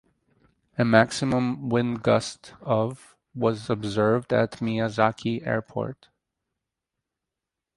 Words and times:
A 0.79 0.83
maximum 0.83 1.69
wind 1.69 2.01
gust 2.01 2.55
of 2.61 3.15
was 3.35 3.69
observed 3.69 4.33
at 4.33 4.53
Miyazaki 4.53 5.45
Airport. 5.45 6.07